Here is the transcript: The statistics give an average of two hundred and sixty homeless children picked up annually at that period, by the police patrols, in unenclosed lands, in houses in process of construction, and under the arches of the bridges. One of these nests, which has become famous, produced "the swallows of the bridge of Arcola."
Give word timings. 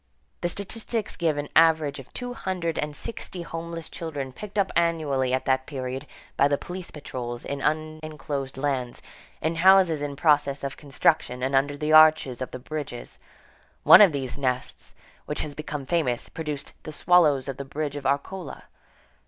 The 0.41 0.49
statistics 0.49 1.15
give 1.15 1.37
an 1.37 1.47
average 1.55 1.99
of 1.99 2.11
two 2.11 2.33
hundred 2.33 2.79
and 2.79 2.95
sixty 2.95 3.43
homeless 3.43 3.87
children 3.87 4.33
picked 4.33 4.57
up 4.57 4.71
annually 4.75 5.31
at 5.31 5.45
that 5.45 5.67
period, 5.67 6.07
by 6.35 6.47
the 6.47 6.57
police 6.57 6.89
patrols, 6.89 7.45
in 7.45 7.61
unenclosed 7.61 8.57
lands, 8.57 9.03
in 9.43 9.57
houses 9.57 10.01
in 10.01 10.15
process 10.15 10.63
of 10.63 10.75
construction, 10.75 11.43
and 11.43 11.55
under 11.55 11.77
the 11.77 11.93
arches 11.93 12.41
of 12.41 12.49
the 12.49 12.57
bridges. 12.57 13.19
One 13.83 14.01
of 14.01 14.11
these 14.11 14.39
nests, 14.39 14.95
which 15.27 15.41
has 15.41 15.53
become 15.53 15.85
famous, 15.85 16.29
produced 16.29 16.73
"the 16.81 16.91
swallows 16.91 17.47
of 17.47 17.57
the 17.57 17.63
bridge 17.63 17.95
of 17.95 18.07
Arcola." 18.07 18.63